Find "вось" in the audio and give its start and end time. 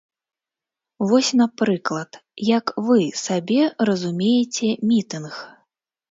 1.09-1.27